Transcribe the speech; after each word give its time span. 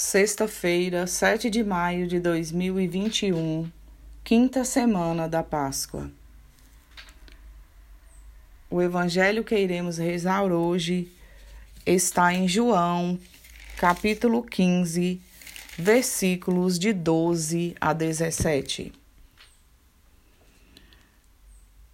Sexta-feira, 0.00 1.08
7 1.08 1.50
de 1.50 1.64
maio 1.64 2.06
de 2.06 2.20
2021, 2.20 3.68
quinta 4.22 4.64
semana 4.64 5.28
da 5.28 5.42
Páscoa. 5.42 6.08
O 8.70 8.80
evangelho 8.80 9.42
que 9.42 9.58
iremos 9.58 9.98
rezar 9.98 10.52
hoje 10.52 11.10
está 11.84 12.32
em 12.32 12.46
João, 12.46 13.18
capítulo 13.76 14.44
15, 14.44 15.20
versículos 15.76 16.78
de 16.78 16.92
12 16.92 17.74
a 17.80 17.92
17. 17.92 18.92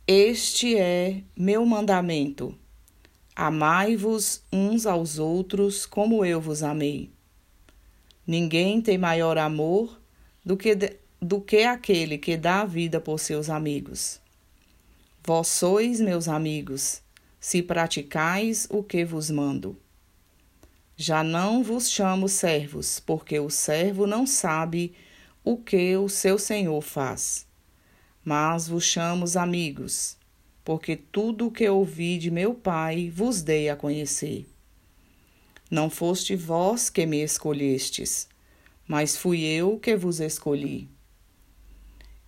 Este 0.07 0.77
é 0.77 1.23
meu 1.35 1.65
mandamento: 1.65 2.55
amai-vos 3.35 4.43
uns 4.53 4.85
aos 4.85 5.19
outros 5.19 5.87
como 5.87 6.23
eu 6.23 6.39
vos 6.39 6.63
amei. 6.63 7.15
Ninguém 8.27 8.81
tem 8.81 8.97
maior 8.97 9.37
amor 9.37 10.01
do 10.45 10.57
que, 10.57 10.75
do 11.21 11.41
que 11.41 11.65
aquele 11.65 12.17
que 12.17 12.37
dá 12.37 12.63
a 12.63 12.65
vida 12.65 13.01
por 13.01 13.19
seus 13.21 13.51
amigos. 13.51 14.21
Vós 15.23 15.49
sois 15.49 16.01
meus 16.01 16.29
amigos, 16.29 17.03
se 17.41 17.63
praticais 17.63 18.67
o 18.71 18.83
que 18.83 19.05
vos 19.05 19.31
mando. 19.31 19.77
Já 20.97 21.25
não 21.25 21.63
vos 21.63 21.91
chamo 21.91 22.29
servos, 22.29 23.01
porque 23.01 23.39
o 23.41 23.51
servo 23.51 24.07
não 24.07 24.27
sabe 24.27 24.95
o 25.43 25.57
que 25.57 25.97
o 25.97 26.09
seu 26.09 26.39
senhor 26.39 26.81
faz. 26.81 27.47
Mas 28.25 28.69
vos 28.69 28.85
chamo 28.85 29.27
amigos, 29.37 30.17
porque 30.65 30.97
tudo 30.97 31.49
o 31.49 31.51
que 31.51 31.69
ouvi 31.69 32.17
de 32.17 32.31
meu 32.31 32.55
Pai 32.55 33.11
vos 33.11 33.43
dei 33.43 33.69
a 33.69 33.77
conhecer. 33.77 34.47
Não 35.75 35.91
foste 35.91 36.37
vós 36.37 36.89
que 36.89 37.05
me 37.05 37.21
escolhestes, 37.21 38.29
mas 38.87 39.17
fui 39.17 39.43
eu 39.43 39.77
que 39.77 39.97
vos 39.97 40.21
escolhi. 40.21 40.89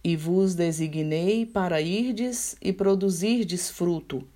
E 0.03 0.17
vos 0.17 0.57
designei 0.57 1.47
para 1.47 1.81
irdes 1.81 2.57
e 2.61 2.73
produzirdes 2.73 3.71
fruto, 3.71 4.27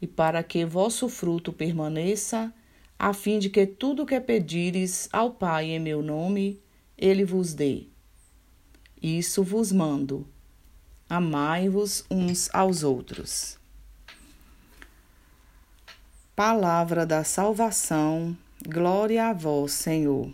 e 0.00 0.06
para 0.06 0.44
que 0.44 0.64
vosso 0.64 1.08
fruto 1.08 1.52
permaneça, 1.52 2.54
a 2.96 3.12
fim 3.12 3.40
de 3.40 3.50
que 3.50 3.66
tudo 3.66 4.06
que 4.06 4.20
pedires 4.20 5.08
ao 5.12 5.32
Pai 5.32 5.72
em 5.72 5.80
meu 5.80 6.00
nome, 6.00 6.60
ele 6.96 7.24
vos 7.24 7.52
dê. 7.52 7.88
Isso 9.02 9.42
vos 9.42 9.72
mando. 9.72 10.24
Amai-vos 11.08 12.04
uns 12.08 12.48
aos 12.54 12.84
outros. 12.84 13.58
Palavra 16.36 17.06
da 17.06 17.24
salvação, 17.24 18.36
glória 18.68 19.26
a 19.26 19.32
vós, 19.32 19.72
Senhor. 19.72 20.30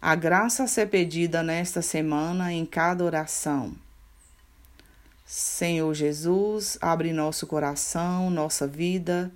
A 0.00 0.14
graça 0.14 0.62
a 0.62 0.66
ser 0.68 0.86
pedida 0.88 1.42
nesta 1.42 1.82
semana 1.82 2.52
em 2.52 2.64
cada 2.64 3.02
oração. 3.02 3.74
Senhor 5.26 5.92
Jesus, 5.94 6.78
abre 6.80 7.12
nosso 7.12 7.44
coração, 7.48 8.30
nossa 8.30 8.68
vida, 8.68 9.32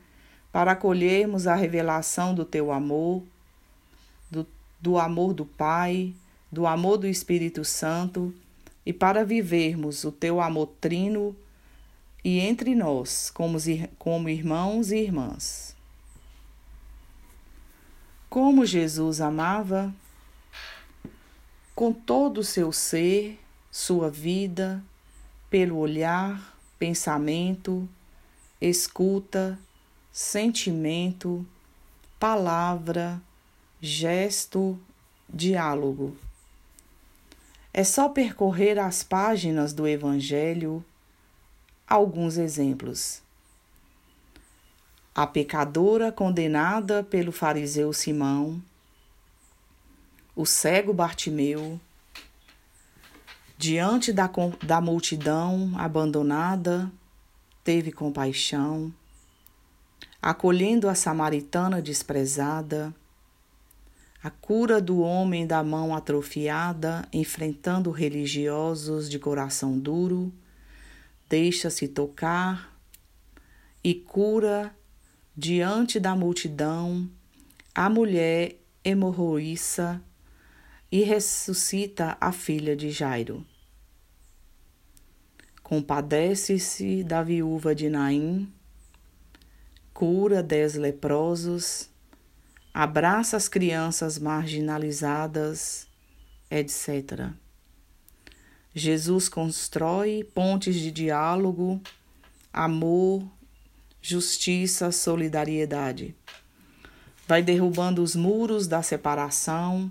para 0.52 0.70
acolhermos 0.70 1.48
a 1.48 1.56
revelação 1.56 2.32
do 2.32 2.44
teu 2.44 2.70
amor, 2.70 3.24
do, 4.30 4.46
do 4.80 4.96
amor 4.96 5.34
do 5.34 5.44
Pai, 5.44 6.14
do 6.52 6.68
amor 6.68 6.98
do 6.98 7.08
Espírito 7.08 7.64
Santo 7.64 8.32
e 8.86 8.92
para 8.92 9.24
vivermos 9.24 10.04
o 10.04 10.12
teu 10.12 10.40
amor 10.40 10.68
trino 10.80 11.34
e 12.24 12.40
entre 12.40 12.74
nós, 12.74 13.30
como, 13.30 13.58
como 13.98 14.28
irmãos 14.28 14.90
e 14.90 14.96
irmãs. 14.96 15.76
Como 18.28 18.66
Jesus 18.66 19.20
amava, 19.20 19.94
com 21.74 21.92
todo 21.92 22.38
o 22.38 22.44
seu 22.44 22.72
ser, 22.72 23.38
sua 23.70 24.10
vida, 24.10 24.82
pelo 25.48 25.78
olhar, 25.78 26.58
pensamento, 26.78 27.88
escuta, 28.60 29.58
sentimento, 30.12 31.46
palavra, 32.18 33.22
gesto, 33.80 34.78
diálogo. 35.28 36.16
É 37.72 37.84
só 37.84 38.08
percorrer 38.08 38.78
as 38.78 39.02
páginas 39.02 39.72
do 39.72 39.86
Evangelho 39.86 40.84
alguns 41.88 42.36
exemplos. 42.36 43.22
A 45.14 45.26
pecadora 45.26 46.12
condenada 46.12 47.02
pelo 47.02 47.32
fariseu 47.32 47.92
Simão, 47.92 48.62
o 50.36 50.44
cego 50.44 50.92
Bartimeu, 50.92 51.80
diante 53.56 54.12
da, 54.12 54.30
da 54.62 54.80
multidão 54.80 55.72
abandonada, 55.76 56.92
teve 57.64 57.90
compaixão, 57.90 58.92
acolhendo 60.22 60.88
a 60.88 60.94
samaritana 60.94 61.82
desprezada, 61.82 62.94
a 64.22 64.30
cura 64.30 64.80
do 64.80 65.00
homem 65.00 65.46
da 65.46 65.62
mão 65.64 65.96
atrofiada, 65.96 67.08
enfrentando 67.12 67.90
religiosos 67.90 69.08
de 69.08 69.18
coração 69.18 69.78
duro 69.78 70.32
deixa-se 71.28 71.88
tocar 71.88 72.76
e 73.84 73.94
cura 73.94 74.74
diante 75.36 76.00
da 76.00 76.16
multidão 76.16 77.08
a 77.74 77.88
mulher 77.88 78.56
hemorroíça 78.82 80.02
e 80.90 81.02
ressuscita 81.02 82.16
a 82.20 82.32
filha 82.32 82.74
de 82.74 82.90
Jairo. 82.90 83.46
Compadece-se 85.62 87.04
da 87.04 87.22
viúva 87.22 87.74
de 87.74 87.90
Naim, 87.90 88.50
cura 89.92 90.42
dez 90.42 90.74
leprosos, 90.74 91.90
abraça 92.72 93.36
as 93.36 93.48
crianças 93.48 94.18
marginalizadas, 94.18 95.86
etc. 96.50 97.30
Jesus 98.74 99.28
constrói 99.28 100.24
pontes 100.34 100.76
de 100.76 100.90
diálogo, 100.90 101.80
amor, 102.52 103.24
justiça, 104.00 104.92
solidariedade. 104.92 106.14
Vai 107.26 107.42
derrubando 107.42 108.02
os 108.02 108.14
muros 108.14 108.66
da 108.66 108.82
separação, 108.82 109.90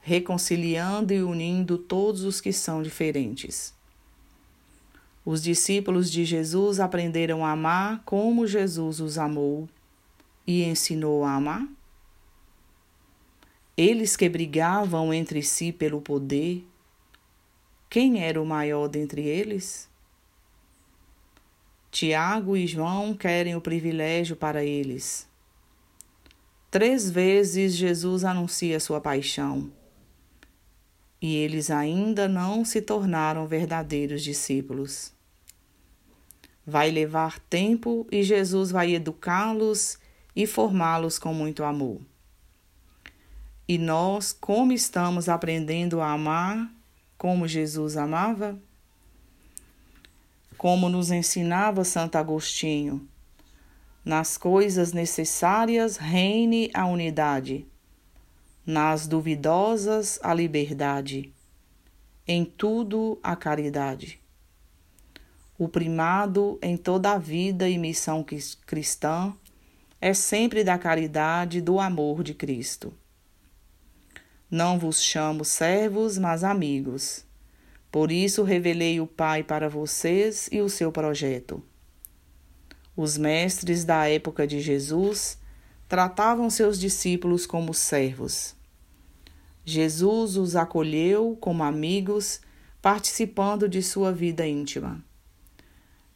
reconciliando 0.00 1.14
e 1.14 1.22
unindo 1.22 1.78
todos 1.78 2.24
os 2.24 2.40
que 2.40 2.52
são 2.52 2.82
diferentes. 2.82 3.72
Os 5.24 5.42
discípulos 5.42 6.10
de 6.10 6.24
Jesus 6.24 6.78
aprenderam 6.78 7.44
a 7.44 7.52
amar 7.52 8.02
como 8.04 8.46
Jesus 8.46 9.00
os 9.00 9.16
amou 9.16 9.66
e 10.46 10.62
ensinou 10.62 11.24
a 11.24 11.34
amar? 11.34 11.66
Eles 13.76 14.16
que 14.16 14.28
brigavam 14.28 15.12
entre 15.12 15.42
si 15.42 15.72
pelo 15.72 16.00
poder, 16.00 16.64
quem 17.94 18.24
era 18.24 18.42
o 18.42 18.44
maior 18.44 18.88
dentre 18.88 19.22
eles? 19.22 19.88
Tiago 21.92 22.56
e 22.56 22.66
João 22.66 23.14
querem 23.14 23.54
o 23.54 23.60
privilégio 23.60 24.34
para 24.34 24.64
eles. 24.64 25.28
Três 26.72 27.08
vezes 27.08 27.72
Jesus 27.72 28.24
anuncia 28.24 28.80
sua 28.80 29.00
paixão 29.00 29.70
e 31.22 31.36
eles 31.36 31.70
ainda 31.70 32.26
não 32.26 32.64
se 32.64 32.82
tornaram 32.82 33.46
verdadeiros 33.46 34.24
discípulos. 34.24 35.12
Vai 36.66 36.90
levar 36.90 37.38
tempo 37.38 38.08
e 38.10 38.24
Jesus 38.24 38.72
vai 38.72 38.92
educá-los 38.92 40.00
e 40.34 40.48
formá-los 40.48 41.16
com 41.16 41.32
muito 41.32 41.62
amor. 41.62 42.00
E 43.68 43.78
nós, 43.78 44.32
como 44.32 44.72
estamos 44.72 45.28
aprendendo 45.28 46.00
a 46.00 46.10
amar 46.10 46.74
como 47.16 47.48
Jesus 47.48 47.96
amava? 47.96 48.58
Como 50.56 50.88
nos 50.88 51.10
ensinava 51.10 51.84
Santo 51.84 52.16
Agostinho, 52.16 53.08
nas 54.04 54.36
coisas 54.36 54.92
necessárias 54.92 55.96
reine 55.96 56.70
a 56.74 56.86
unidade, 56.86 57.66
nas 58.66 59.06
duvidosas 59.06 60.18
a 60.22 60.32
liberdade, 60.34 61.32
em 62.26 62.44
tudo 62.44 63.18
a 63.22 63.34
caridade. 63.36 64.20
O 65.58 65.68
primado 65.68 66.58
em 66.60 66.76
toda 66.76 67.12
a 67.12 67.18
vida 67.18 67.68
e 67.68 67.78
missão 67.78 68.24
cristã 68.66 69.32
é 70.00 70.12
sempre 70.12 70.64
da 70.64 70.76
caridade 70.76 71.60
do 71.60 71.78
amor 71.78 72.22
de 72.22 72.34
Cristo. 72.34 72.92
Não 74.50 74.78
vos 74.78 75.02
chamo 75.02 75.44
servos, 75.44 76.18
mas 76.18 76.44
amigos. 76.44 77.24
Por 77.90 78.10
isso 78.10 78.42
revelei 78.42 79.00
o 79.00 79.06
Pai 79.06 79.42
para 79.42 79.68
vocês 79.68 80.48
e 80.52 80.60
o 80.60 80.68
seu 80.68 80.90
projeto. 80.90 81.62
Os 82.96 83.16
mestres 83.16 83.84
da 83.84 84.08
época 84.08 84.46
de 84.46 84.60
Jesus 84.60 85.38
tratavam 85.88 86.48
seus 86.50 86.78
discípulos 86.78 87.46
como 87.46 87.74
servos. 87.74 88.54
Jesus 89.64 90.36
os 90.36 90.56
acolheu 90.56 91.36
como 91.40 91.62
amigos, 91.62 92.40
participando 92.82 93.68
de 93.68 93.82
sua 93.82 94.12
vida 94.12 94.46
íntima. 94.46 95.02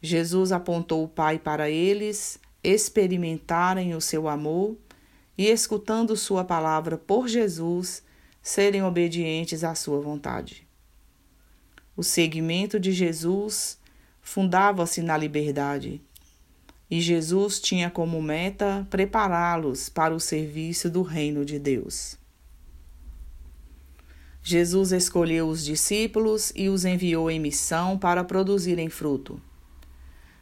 Jesus 0.01 0.51
apontou 0.51 1.03
o 1.03 1.07
Pai 1.07 1.39
para 1.39 1.69
eles 1.69 2.39
experimentarem 2.63 3.95
o 3.95 4.01
seu 4.01 4.27
amor 4.27 4.77
e, 5.37 5.47
escutando 5.47 6.15
Sua 6.15 6.43
palavra 6.43 6.97
por 6.97 7.27
Jesus, 7.27 8.03
serem 8.49 8.81
obedientes 8.81 9.63
à 9.63 9.75
Sua 9.75 10.01
vontade. 10.01 10.67
O 11.95 12.01
seguimento 12.01 12.79
de 12.79 12.91
Jesus 12.91 13.77
fundava-se 14.23 15.03
na 15.03 15.15
liberdade, 15.15 16.01
e 16.89 16.99
Jesus 16.99 17.59
tinha 17.59 17.91
como 17.91 18.19
meta 18.19 18.87
prepará-los 18.89 19.87
para 19.87 20.15
o 20.15 20.19
serviço 20.19 20.89
do 20.89 21.03
reino 21.03 21.45
de 21.45 21.59
Deus. 21.59 22.17
Jesus 24.41 24.91
escolheu 24.93 25.47
os 25.47 25.63
discípulos 25.63 26.51
e 26.55 26.69
os 26.69 26.85
enviou 26.85 27.29
em 27.29 27.39
missão 27.39 27.99
para 27.99 28.23
produzirem 28.23 28.89
fruto. 28.89 29.39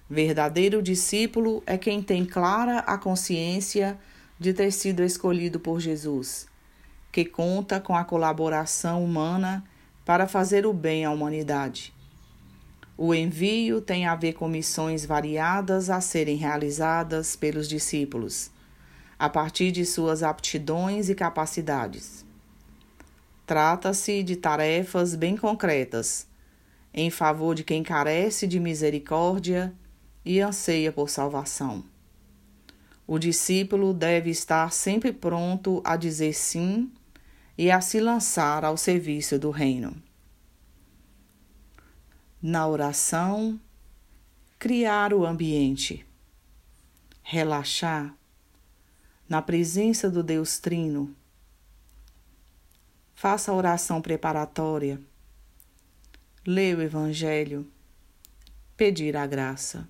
Verdadeiro 0.09 0.81
discípulo 0.81 1.61
é 1.65 1.77
quem 1.77 2.01
tem 2.01 2.25
clara 2.25 2.79
a 2.79 2.97
consciência 2.97 3.99
de 4.39 4.53
ter 4.53 4.71
sido 4.71 5.03
escolhido 5.03 5.59
por 5.59 5.81
Jesus, 5.81 6.47
que 7.11 7.25
conta 7.25 7.79
com 7.79 7.95
a 7.95 8.03
colaboração 8.03 9.03
humana 9.03 9.63
para 10.05 10.27
fazer 10.27 10.65
o 10.65 10.73
bem 10.73 11.05
à 11.05 11.11
humanidade. 11.11 11.93
O 12.97 13.13
envio 13.13 13.79
tem 13.79 14.07
a 14.07 14.15
ver 14.15 14.33
com 14.33 14.47
missões 14.47 15.05
variadas 15.05 15.89
a 15.89 16.01
serem 16.01 16.35
realizadas 16.35 17.35
pelos 17.35 17.67
discípulos, 17.67 18.49
a 19.19 19.29
partir 19.29 19.71
de 19.71 19.85
suas 19.85 20.23
aptidões 20.23 21.09
e 21.09 21.15
capacidades. 21.15 22.25
Trata-se 23.45 24.23
de 24.23 24.35
tarefas 24.35 25.15
bem 25.15 25.37
concretas, 25.37 26.27
em 26.93 27.09
favor 27.09 27.53
de 27.53 27.63
quem 27.63 27.83
carece 27.83 28.47
de 28.47 28.59
misericórdia 28.59 29.73
e 30.25 30.41
anseia 30.41 30.91
por 30.91 31.09
salvação. 31.09 31.83
O 33.07 33.17
discípulo 33.17 33.93
deve 33.93 34.29
estar 34.29 34.69
sempre 34.73 35.13
pronto 35.13 35.81
a 35.85 35.95
dizer 35.95 36.33
sim 36.33 36.91
e 37.57 37.71
a 37.71 37.79
se 37.79 38.01
lançar 38.01 38.65
ao 38.65 38.75
serviço 38.75 39.39
do 39.39 39.49
Reino. 39.49 39.95
Na 42.41 42.67
oração, 42.67 43.57
criar 44.59 45.13
o 45.13 45.25
ambiente, 45.25 46.05
relaxar 47.23 48.13
na 49.27 49.41
presença 49.41 50.11
do 50.11 50.21
Deus 50.21 50.59
Trino. 50.59 51.15
Faça 53.15 53.51
a 53.51 53.55
oração 53.55 54.01
preparatória, 54.01 55.01
leia 56.45 56.77
o 56.77 56.81
Evangelho, 56.81 57.65
pedir 58.75 59.15
a 59.15 59.25
graça. 59.25 59.87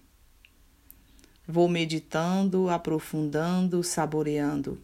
Vou 1.50 1.70
meditando, 1.70 2.70
aprofundando, 2.70 3.82
saboreando, 3.82 4.84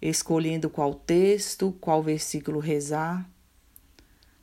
escolhendo 0.00 0.70
qual 0.70 0.94
texto, 0.94 1.76
qual 1.78 2.02
versículo 2.02 2.58
rezar. 2.58 3.28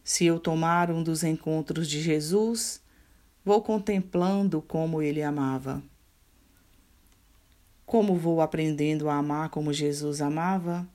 Se 0.04 0.24
eu 0.26 0.40
tomar 0.40 0.92
um 0.92 1.02
dos 1.02 1.24
encontros 1.24 1.90
de 1.90 2.00
Jesus, 2.00 2.80
vou 3.44 3.60
contemplando 3.64 4.62
como 4.62 5.02
ele 5.02 5.24
amava. 5.24 5.82
Como 7.88 8.16
vou 8.16 8.40
aprendendo 8.40 9.10
a 9.10 9.16
amar 9.16 9.50
como 9.50 9.74
Jesus 9.74 10.22
amava? 10.22 10.88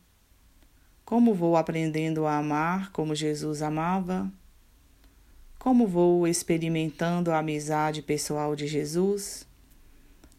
Como 1.04 1.34
vou 1.34 1.56
aprendendo 1.56 2.24
a 2.24 2.38
amar 2.38 2.92
como 2.92 3.16
Jesus 3.16 3.62
amava? 3.62 4.32
Como 5.58 5.88
vou 5.88 6.28
experimentando 6.28 7.32
a 7.32 7.38
amizade 7.38 8.00
pessoal 8.00 8.54
de 8.54 8.68
Jesus? 8.68 9.44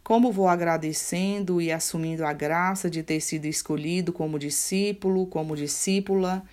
Como 0.06 0.32
vou 0.32 0.48
agradecendo 0.48 1.60
e 1.60 1.72
assumindo 1.72 2.24
a 2.24 2.32
graça 2.32 2.92
de 2.92 3.02
ter 3.02 3.20
sido 3.20 3.46
escolhido 3.46 4.14
como 4.14 4.38
discípulo, 4.38 5.26
como 5.26 5.56
discípula 5.56 6.44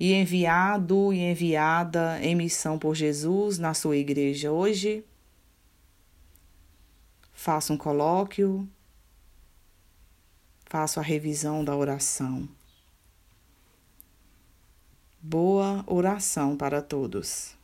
e 0.00 0.14
enviado 0.14 1.12
e 1.12 1.18
enviada 1.18 2.18
em 2.22 2.34
missão 2.34 2.78
por 2.78 2.94
Jesus 2.94 3.58
na 3.58 3.74
sua 3.74 3.98
igreja 3.98 4.50
hoje? 4.50 5.04
Faça 7.30 7.74
um 7.74 7.76
colóquio, 7.76 8.66
faço 10.64 10.98
a 10.98 11.02
revisão 11.02 11.62
da 11.62 11.76
oração. 11.76 12.48
Boa 15.20 15.84
oração 15.86 16.56
para 16.56 16.80
todos. 16.80 17.54